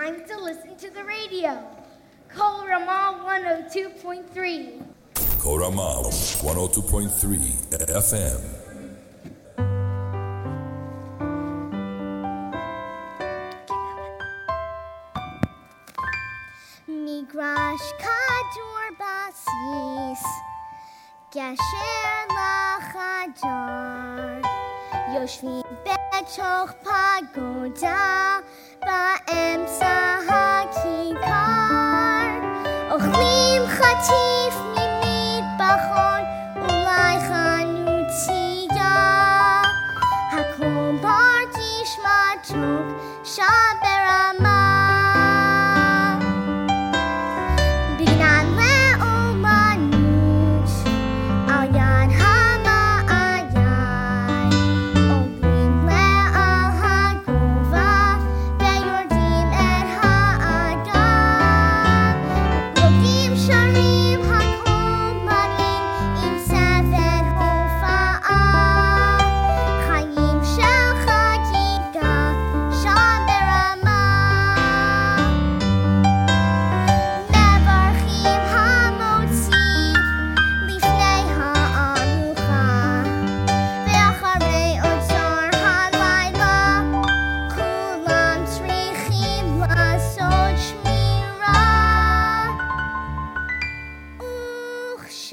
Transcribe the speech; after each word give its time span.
time 0.00 0.24
to 0.26 0.38
listen 0.42 0.74
to 0.76 0.88
the 0.90 1.04
radio. 1.04 1.62
Call 2.28 2.66
Ramal 2.66 3.14
102.3. 3.26 4.82
Korama 5.38 6.04
102.3 6.40 7.68
FM. 8.08 8.40
Migrash 16.88 17.88
kadur 18.00 18.86
basis 19.00 20.22
Gesher 21.32 22.26
lachadar 22.36 24.40
Yoshvim 25.12 25.64
çok 26.26 26.70
pagoda 26.84 28.40
באמצע 28.80 30.16
הכיכר 30.28 31.48
אוכלים 32.90 33.62
חטיף 33.66 34.54
ממטבחון 34.76 36.22
אולי 36.56 37.16
חנוצייה 37.28 38.96
הכל 40.32 40.90
מרגיש 41.02 41.90
מתוק 42.04 42.86
שבת 43.24 43.89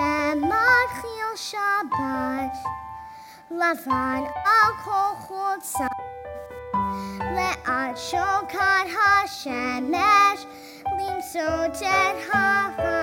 וכשמתחיל 0.00 1.36
שבת 1.36 2.56
לבן 3.50 4.22
על 4.44 4.72
כל 4.84 5.14
חולצה 5.18 5.86
לאט 7.20 7.96
שוקעת 7.96 8.86
השמש 9.24 10.46
למסות 10.86 11.76
את 11.76 12.34
ההמה 12.34 12.99